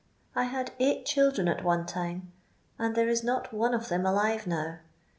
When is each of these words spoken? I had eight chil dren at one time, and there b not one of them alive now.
I 0.35 0.45
had 0.45 0.71
eight 0.79 1.05
chil 1.05 1.29
dren 1.29 1.47
at 1.47 1.63
one 1.63 1.85
time, 1.85 2.31
and 2.79 2.95
there 2.95 3.05
b 3.05 3.15
not 3.23 3.53
one 3.53 3.75
of 3.75 3.87
them 3.89 4.03
alive 4.03 4.47
now. 4.47 4.79